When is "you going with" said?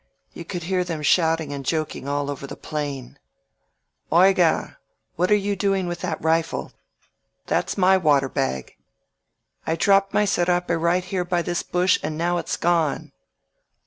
5.35-5.99